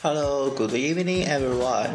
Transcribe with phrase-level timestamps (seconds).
[0.00, 1.94] Hello, good evening, everyone.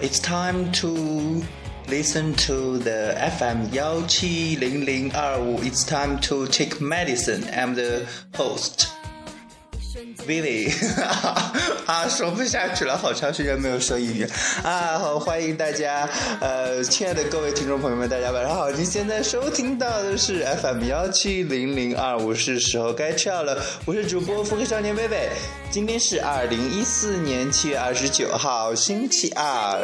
[0.00, 1.42] It's time to
[1.88, 5.58] listen to the FM 幺七零零二五.
[5.60, 7.44] It's time to take medicine.
[7.52, 8.06] I'm the
[8.36, 8.88] host.
[10.25, 10.71] Billy，
[11.85, 14.27] 啊，说不下去了，好长时间没有说英语
[14.63, 14.97] 啊！
[14.99, 16.07] 好，欢迎大家，
[16.39, 18.69] 呃，亲爱的各位听众朋友们，大家晚上好！
[18.71, 23.61] 您现在收听到的是 FM 幺七零零二五，是时候该吃药了。
[23.85, 25.29] 我是主播福克少年贝贝，
[25.69, 29.79] 今天是二零一四年七月二十九号，星期二。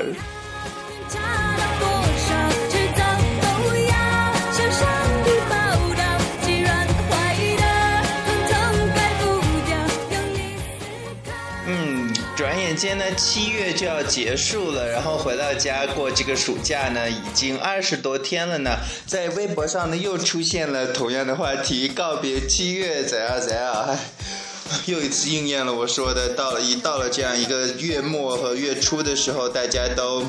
[12.76, 18.78] 间呢，七月就要结束了，然后回到家过这个暑假呢，已经二十多天了呢。
[19.06, 23.98] 在微博上呢，又出现了同样的话题，告别七月怎样怎样，唉，
[24.86, 30.24] 又一次应验了我说的，到了一到了这样一个月末和月初的时候，大家都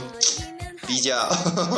[0.86, 1.28] 比较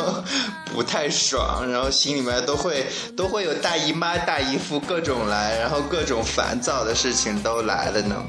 [0.73, 2.85] 不太爽，然后心里面都会
[3.17, 8.23] 都会有大姨妈、大姨夫各种来，然后各种烦躁的事情都来了呢。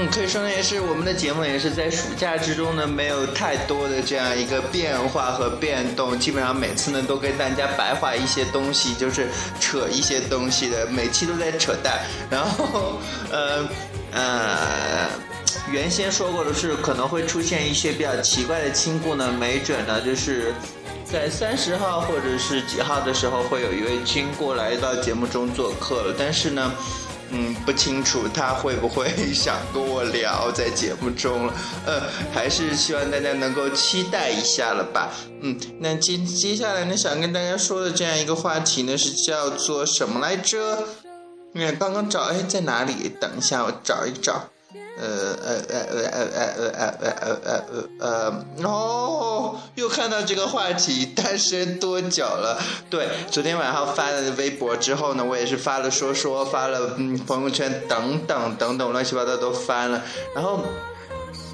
[0.00, 9.26] 嗯可以说呢，也是我们的节目也是在暑假之中呢，没有太多的这样一个变化和变动，基本上每次呢都跟大家白话一些东西，就是
[9.58, 11.98] 扯一些东西的，每期都在扯淡。
[12.30, 13.00] 然后，
[13.32, 13.68] 呃
[14.12, 15.08] 呃，
[15.72, 20.54] 原先说过的是可能会出现一些比较奇怪的亲故呢，没准呢就是
[21.04, 26.72] 在三十号或者是几号的时候会有一位亲故来到节目中做客了，但是呢。
[27.30, 31.54] 嗯，不清楚他会不会想跟我聊在节目中了，
[31.86, 32.02] 呃，
[32.32, 35.10] 还是希望大家能够期待一下了吧。
[35.42, 40.84] 嗯，那接接下来呢，想跟大家说的这样一个话题呢，是叫做什么来着？
[41.54, 43.10] 嗯，刚刚找，哎，在哪里？
[43.20, 44.48] 等一下，我找一找。
[45.00, 47.64] 呃呃呃呃呃呃呃呃呃
[48.00, 52.60] 呃呃，哦，又看到这个话题，单身多久了？
[52.90, 60.02] 对，昨天晚上发了微博之后呢，我也是发了说说，发了嗯朋友圈等等等等，乱七八糟都翻了，
[60.34, 60.60] 然后。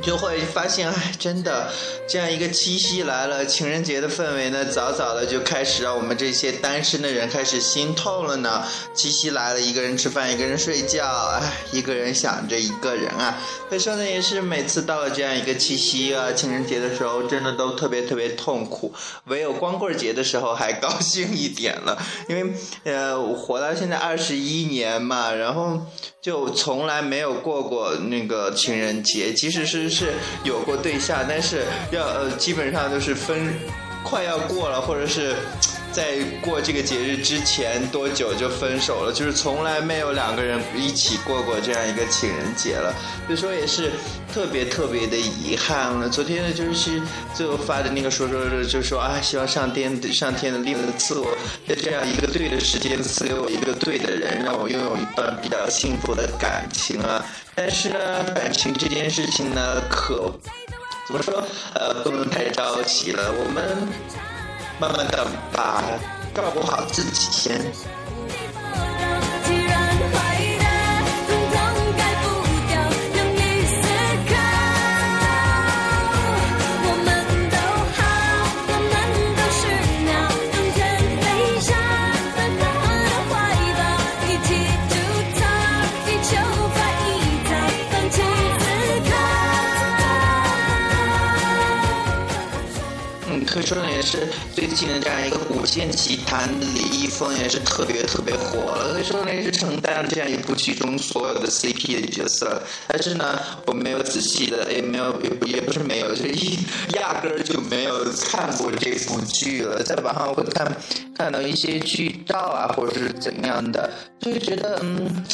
[0.02, 1.70] 就会发现，哎，真的，
[2.06, 8.64] 这样一个七夕来了，情人节的氛围呢，早早的就开始让我们这些单身的人开始心痛了呢。
[8.94, 13.38] 七夕来了，一个人吃饭，一个人睡觉，哎，一个人想着一个人啊。
[13.70, 18.92] 可以说呢，也是每次到了这样一个七夕啊，情人节的时候，真的都特别特别痛苦。
[19.24, 21.96] 唯有光棍节的时候还高兴一点了，
[22.28, 22.52] 因为
[22.84, 25.80] 呃，活到现在二十一年嘛，然后。
[26.24, 30.14] 就从来没有过过那个情人节，即使是就是
[30.44, 33.52] 有过对象，但是要呃基本上就是分
[34.02, 35.36] 快要过了，或者是。
[35.94, 39.12] 在过这个节日之前多久就分手了？
[39.12, 42.92] 就是从来没有两个人一起过过这样一个情人节了，
[43.28, 43.92] 所以说也是
[44.34, 46.08] 特别特别的遗憾了。
[46.08, 47.00] 昨天呢，就是
[47.32, 51.30] 最后发的那个说说，就说啊，希望上天上天的力赐我
[51.68, 57.24] 在这样一个对的时间赐给我一个对的人，让我拥有一段比较幸福的感情啊。
[57.54, 60.36] 但是呢，感情这件事情呢，可
[61.06, 61.40] 怎么说？
[61.74, 64.33] 呃，不能太着急了，我们。
[64.84, 65.82] 慢慢的把
[66.34, 68.03] 照顾好自己先。
[93.74, 98.92] 可以说呢，也是最近的这样一个古剑奇谭的李易峰也是特别特别火了。
[98.94, 102.62] 可以说呢，也是承担了这样一部剧中所有的 CP 的角色。
[102.86, 106.58] 但是呢，我没有仔细的，也没有，也不是没有，就一
[106.92, 109.82] 压根儿就没有看过这部剧了。
[109.82, 110.76] 在网上会看
[111.16, 115.24] 看到一些剧照啊，或者是怎样的，就会觉得嗯。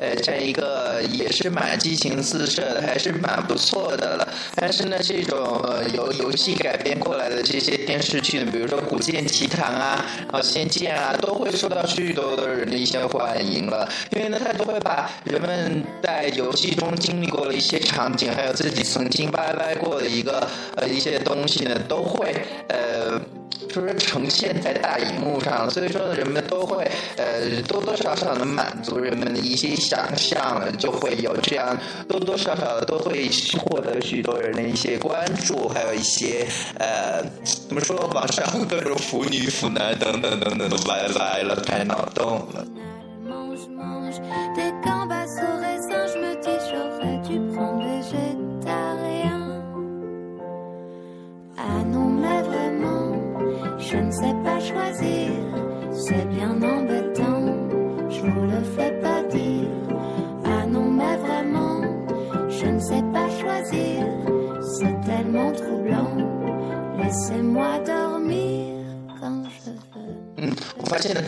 [0.00, 4.26] 呃，这一个也是蛮激情四射的，还是蛮不错的了。
[4.56, 5.62] 但是呢，这种
[5.94, 13.86] 由游戏改编过来的这些电视剧呢，比如说《古剑奇谭》啊，啊《仙剑》啊，都会受到许多的人的一些欢迎了。
[14.12, 22.34] 因为呢，它都会把人们在游戏中经历过的一些场景，还有自己曾经拜拜过的一个呃一些东西呢，都会
[22.68, 23.20] 呃。
[23.68, 31.76] 就是呈现在大荧幕上，所以说，人们都会呃多多少少的满足人们的一些想象，就会有这样
[32.08, 33.28] 多多少少都会
[33.58, 36.46] 获得许多人的一些关注，还有一些
[36.78, 41.06] 呃怎么说，网上各种腐女腐男等等等等都来
[41.42, 42.66] 了，开脑洞了。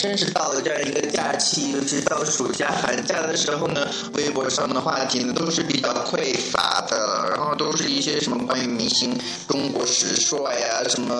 [0.02, 9.16] 真是到了这样一个假期，尤其到暑假、寒假的时候呢，微博上的话题呢都是比较匮乏的，然后都是一些什么关于明星、
[9.46, 11.14] 中国时帅呀，什么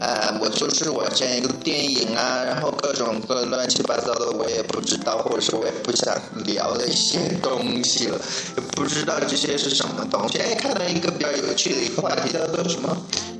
[0.00, 6.12] 呃，我就是我这样一个电影啊，然后各种各乱七八糟的，我也不知道，或者是我也不想
[6.44, 8.18] 聊的一些东西了，
[8.56, 10.38] 也不知道这些是什么东西。
[10.38, 12.96] 哎，看到一个比较有趣的一个话题，叫做什么？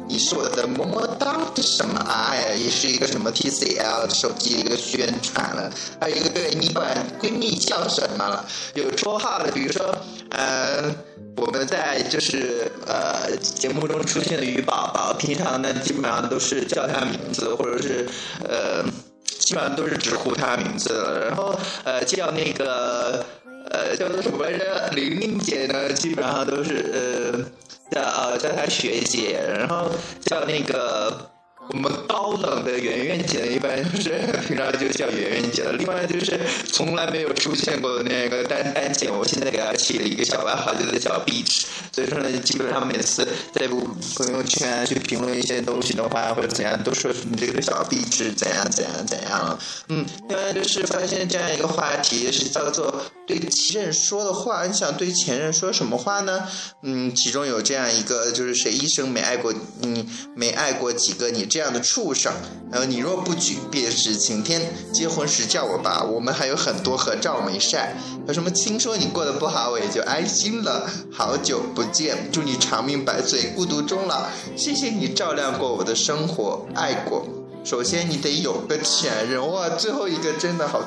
[0.09, 2.31] 你是我的么么哒的什么啊？
[2.31, 5.71] 哎，也是一个什么 TCL 手机一个宣传了，
[6.01, 8.45] 还有一个对你管闺蜜叫什么了？
[8.75, 9.95] 有绰号的，比如说
[10.31, 10.95] 呃，
[11.37, 18.09] 我们在就是呃节目中出现的鱼宝宝，平常呢基本上都是叫他名字，或者是
[18.49, 18.85] 呃
[19.27, 23.25] 基本上都是直呼他名字，然后呃叫那个
[23.71, 24.89] 呃叫做什么来着？
[24.95, 27.66] 玲玲姐呢，基本上都是呃。
[27.97, 29.89] 叫呃叫她学姐，然后
[30.27, 31.31] 叫那个
[31.69, 34.11] 我们高冷的圆圆姐呢，一般就是
[34.47, 35.73] 平常就叫圆圆姐了。
[35.73, 36.39] 另外就是
[36.73, 41.67] 从来没有出现过的那个丹丹姐，我现在给她起了一个小外号，叫做小壁纸。
[41.93, 49.59] 所以说呢，基本上每次在朋友圈去评论一些东西的话，或者怎样，都说你这个小壁纸怎样怎样怎样。
[49.89, 56.47] 嗯，另外就是发现这样一个话题是叫做对前任说的话，你想对前任说什么话呢？
[56.83, 62.33] 嗯，其中有这样一个，就是谁一生没爱过，你，没爱过几个你这样的畜生。
[62.71, 64.61] 然后你若不举，便是晴天。
[64.93, 67.97] 结婚时叫我吧，我们还有很多合照没晒。
[68.29, 70.91] 有什么听说你过得不好，我也就安心了。
[71.11, 71.83] 好久不。
[71.87, 74.27] 见，祝你长命百岁，孤独终老。
[74.55, 77.27] 谢谢你照亮过我的生活，爱过。
[77.65, 80.83] 首先你得有个前任哇，最后一个真的好，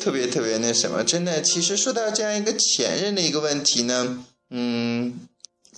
[0.00, 1.42] 特别特别那什么，真的。
[1.42, 5.18] 其实说到这样一个前任的一个问题呢，嗯。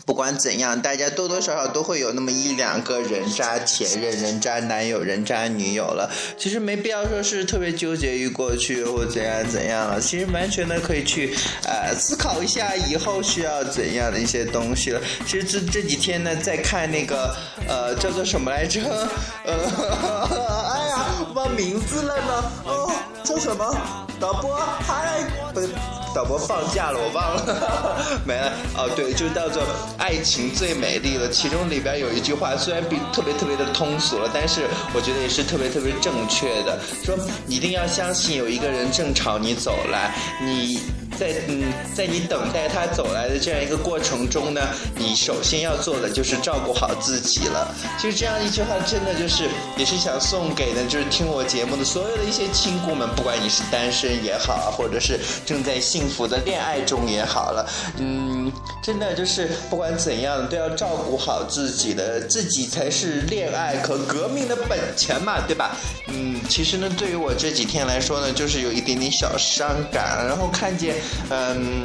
[0.04, 6.10] 不管怎样，大家多多少少都会有那么一两个人渣前任、人渣男友、人渣女友了。
[6.36, 10.00] 其实没必要说是特别纠结于过去或怎样怎样了。
[10.00, 11.32] 其实完全的可以去
[11.64, 15.00] 呃思考一下以后需要怎样的一些东西了。
[15.24, 17.36] 其实这这几天呢，在看那个
[17.68, 18.80] 呃叫做什么来着？
[19.46, 19.54] 呃，
[20.74, 22.52] 哎呀，忘名字了呢。
[22.64, 22.92] 哦，
[23.24, 23.74] 叫什么？
[24.20, 25.68] 导播，嗨，不对。
[26.14, 27.96] 导播放假了，我忘了，
[28.26, 28.52] 没了。
[28.76, 29.62] 哦，对，就叫做
[29.96, 31.26] “爱情最美丽了”。
[31.32, 36.78] 其中里边有一句话，虽然比特别特别的通俗了，但是我觉得也是特别特别正确的。
[37.02, 37.16] 说
[37.48, 40.14] 一定要相信有一个人正朝你走来，
[40.44, 40.82] 你。
[41.22, 44.60] 在嗯，在你等待他走来的这样一个过程中呢，
[44.96, 47.72] 你首先要做的就是照顾好自己了。
[47.96, 58.50] 其实这样一句话真的就是也是想送给呢，就是听我节目的所有的一些亲故们，不管你是单身也好，或者是正在幸福的恋爱中也好了，嗯，
[58.82, 65.76] 真的就是不管怎样都要照顾好自己的，自己才是恋爱和革命的本钱嘛，对吧？
[66.08, 70.96] 嗯，其实呢，对于我这几天来说呢，就是有一点点小伤感，然后看见。
[71.30, 71.84] 嗯。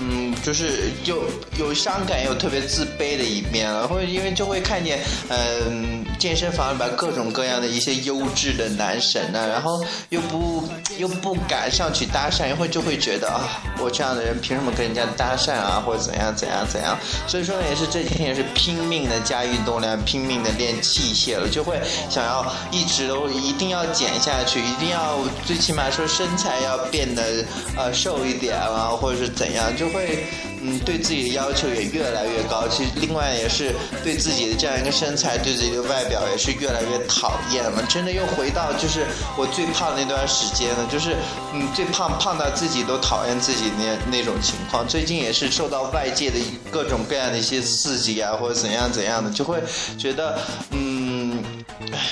[0.00, 1.24] 嗯，就是有
[1.58, 10.64] 有伤感，有特别自卑的一面了，或者因为就会看见，嗯，健身房里边各种各样的一些优质的男神呢，然后又不
[10.98, 16.96] 又不敢上去搭讪，会就会觉得啊，我这样的人凭什么跟人家搭讪啊，或者怎样怎样怎样？
[17.26, 27.44] 所以说，也是这几天也是拼命的加运动量，拼命的练器械了，就会想要一直都一定要减下去，一定要最起码说身材要变得
[27.76, 29.88] 呃瘦一点啊，或者是怎样就。
[29.88, 30.22] 会，
[30.60, 32.68] 嗯，对自己的要求也越来越高。
[32.68, 37.82] 其实，另外也是对自己的这样一个身材，对自己的外表也是越来越讨厌了。
[37.88, 41.16] 真的又回到就是我最胖那段时间了，就是
[41.52, 44.86] 嗯，最胖胖到自己都讨厌自己那那种情况。
[44.86, 46.38] 最近也是受到外界的
[46.70, 49.62] 各种各样的一些刺激啊，或者怎样怎样的，就会
[49.98, 50.38] 觉得
[50.70, 51.07] 嗯，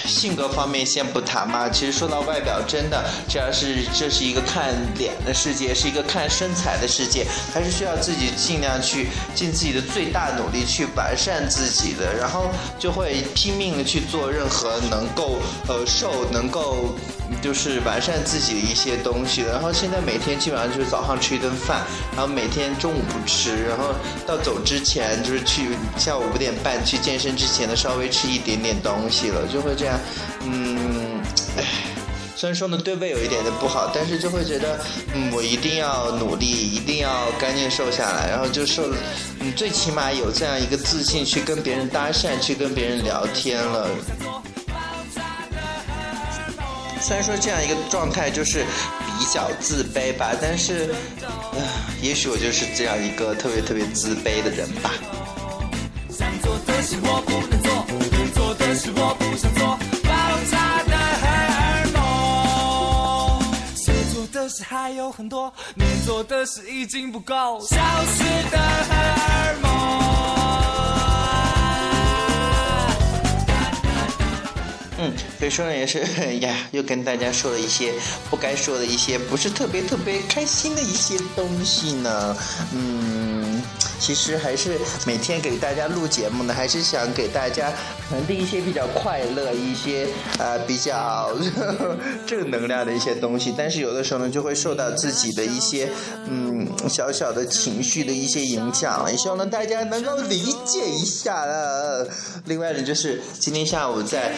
[0.06, 16.94] 性格方面先不谈嘛，其实说到外表，真的，只要是这是一个看脸的世界，是一个看身材的世界，还是需要自己尽量去尽自己的最大努力去完善自己的，然后就会拼命的去做任何能够呃瘦，能够
[17.42, 19.42] 就是完善自己的一些东西。
[19.42, 23.94] 然后现在每天基本上就是早上吃一顿饭，然后每天中午不吃，然后
[24.26, 29.99] 到走之前就是去下午五点半去健身之前呢稍微吃一点点东西了，就会这样，
[30.42, 31.20] 嗯，
[31.58, 31.64] 唉。
[32.38, 34.78] 虽然说呢，对胃有一点点不好，但是就会觉得，
[35.14, 38.82] 嗯，我一定要努力，一定要赶紧瘦下来，然后就瘦，
[39.40, 43.88] 嗯，最起码有这样一个自信去跟别人搭讪，去跟别人聊天了。
[47.00, 48.66] 虽然说这样一个状态就是
[49.18, 50.94] 比较自卑吧，但是，
[52.02, 54.92] 也许我就是这样一个特别特别自卑的人吧。
[56.11, 57.45] 想做的事我不
[58.76, 60.11] 是，我不想做，爆
[60.50, 61.99] 炸的荷尔蒙。
[63.75, 69.66] 想做的事还有很多，能做的事已经不够，消失的荷尔蒙。
[74.99, 76.00] 嗯，所以说呢，也是
[76.40, 77.92] 呀，又跟大家说了一些
[78.30, 82.37] 不该说的一些，不是特别特别开心的一些东西呢。
[82.73, 83.36] 嗯，
[83.98, 87.72] 其实还是每天给大家录节目呢，还是想给大家
[88.08, 90.06] 传递一些比较快乐、一些
[90.38, 91.36] 呃比较
[92.26, 93.54] 正能量的一些东西。
[93.56, 95.88] 但是有的时候呢，就会受到自己的一些
[96.28, 102.08] 嗯小小的情绪的一些影响，也希望呢大家能够理解一下了。
[102.44, 104.32] 另外呢，就是今天下午在。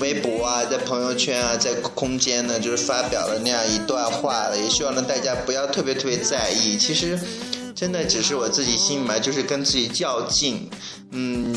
[0.00, 6.76] 微博啊，在朋友圈啊，在空间呢，就是发表了那样一段话了，也希望呢大家不要特别特别在意。
[6.76, 7.18] 其实，
[7.78, 10.68] 真的只是我自己心里面就是跟自己较劲，
[11.12, 11.54] 嗯，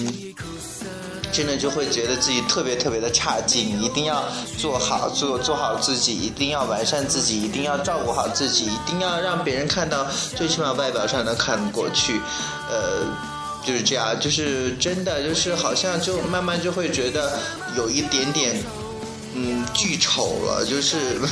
[1.32, 4.24] 真的就会觉得自己特别特别的差劲，一定要
[4.56, 12.22] 做好做做好自己，一定要完善自己，一定要照顾好自己，一定要让别人看到，最起码外表上能看过去，
[12.70, 13.32] 呃。
[13.64, 17.38] 就是这样，就是真的，就是好像就慢慢就会觉得
[17.78, 18.60] 有一点点，
[19.34, 21.28] 嗯，巨丑了，就是呵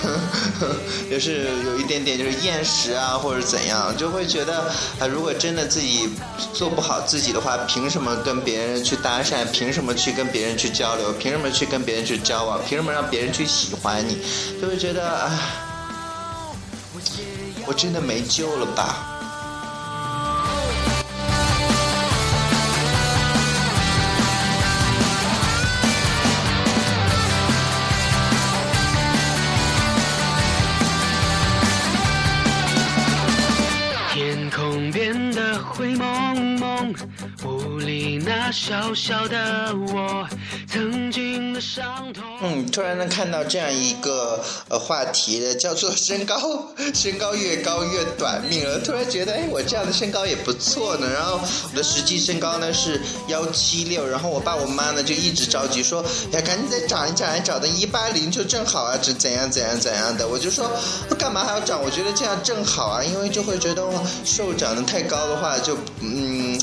[0.59, 0.75] 呵
[1.11, 6.09] 就是有一点点就是厌食啊，或者怎样，就会觉得啊，如果真的自己
[6.53, 9.43] 做不好自己的话，凭什么跟别人去搭讪？
[9.51, 11.11] 凭什么去跟别人去交流？
[11.13, 12.59] 凭什么去跟别人去交往？
[12.65, 14.17] 凭什么让别人去喜欢你？
[14.61, 15.39] 就会觉得啊，
[17.65, 19.18] 我真的没救了吧。
[36.19, 36.48] song
[37.45, 40.27] 屋里那小小的我，
[40.67, 42.23] 曾经的伤痛。
[42.41, 46.37] 嗯，突然能看到这样一个呃话题，叫做身高，
[46.93, 48.79] 身高越高越短命了。
[48.79, 51.09] 突然觉得，哎，我这样的身高也不错呢。
[51.11, 51.39] 然后
[51.71, 60.27] 我的实际身高呢是幺七六，然后我爸我妈呢就一直着急说，呀，赶紧再长一长，长到一八零就正好啊，这怎样怎样怎样的。
[60.27, 60.69] 我就说，
[61.09, 61.81] 我干嘛还要长？
[61.81, 63.83] 我觉得这样正好啊，因为就会觉得，
[64.23, 66.57] 瘦长得太高的话，就嗯。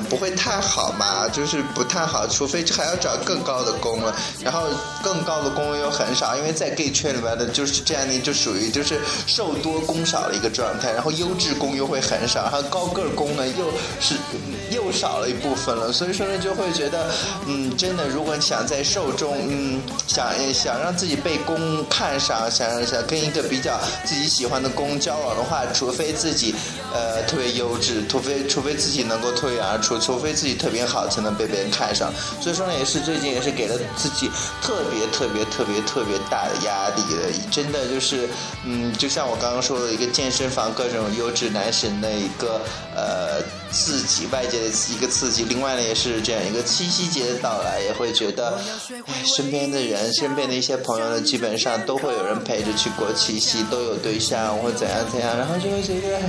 [0.00, 4.64] 不会太好嘛，就是不太好，除非还要找更高的工了，然后
[5.02, 13.66] 更高的工又很少，因为在 gay 圈里面的就是这样的，就属于就是瘦多工少的一个状态，然后优质工又会很少，然后高个工呢又
[14.00, 14.14] 是
[14.72, 17.10] 又少了一部分了，所以说呢就会觉得，
[17.46, 26.54] 嗯，真的，如果你想在瘦中，嗯，想想让自己被公看上，想想跟一个比较自己喜欢的公交往的话，除非自己
[26.94, 29.78] 呃特别优质，除非除非自己能够脱颖而。
[29.82, 32.12] 出除非自己特别好，才能被别人看上。
[32.40, 34.30] 所以说呢，也是最近也是给了自己
[34.62, 37.32] 特别特别特别特别大的压力的。
[37.50, 38.28] 真的就是，
[38.64, 42.60] 嗯，就像我刚刚说的一个健身房，各种优质男神的一个
[42.94, 45.44] 呃自己，外界一个刺激。
[45.44, 48.60] 另外呢，也是这样一个七夕节的到来，也会觉得，
[49.06, 56.20] 哎，身边的人，身边的一些朋友呢，基本上都会有人陪着去过七夕，都有对象或怎样怎样，然后就会觉得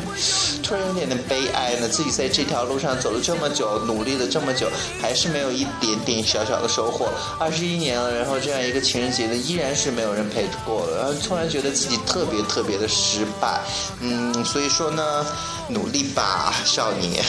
[0.64, 3.34] 突然有点点悲哀呢，自己在这条路上走了这。
[3.34, 4.70] 么久努力了这么久，
[5.02, 7.10] 还是没有一点点小小的收获。
[7.40, 13.60] 二十一年了，然后这样一个情人节呢，依然是没有人陪着过了，然后突然觉得自己特别特别的失败。
[14.00, 15.26] 嗯，所以说呢，
[15.68, 17.26] 努力吧，少年。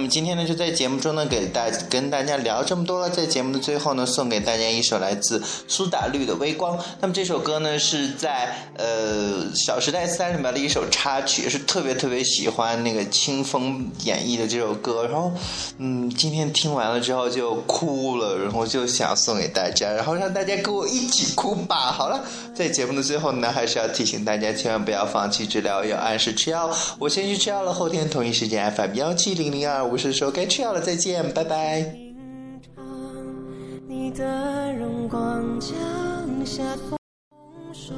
[0.00, 3.10] 么今天呢，就在节目中呢，给大跟大家聊这么多了。
[3.10, 6.78] 在节目的最后呢，送给大家一首来自苏打绿的《微光》。
[7.00, 15.06] 那么这首歌呢，是在呃《小时代三》里面的一首插曲，是特别特别喜欢那个清风演绎的这首歌。
[15.06, 15.30] 然后，
[15.78, 21.92] 嗯，今天听完了之后就哭了，然后就想送给大家，然后让大家跟我一起哭吧。
[21.92, 26.70] 好了，在节目的最后呢，还是要提醒大家，千万不要放弃治疗，要按时吃药。
[26.98, 31.80] 我先去吃药了，后天同一时间 FM 幺七零零二，我是说该吃药了，再见，拜拜。
[33.88, 35.76] 你的荣光降
[36.46, 36.96] 下风
[37.72, 37.94] 霜